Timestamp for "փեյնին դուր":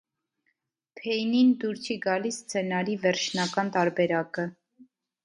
1.01-1.81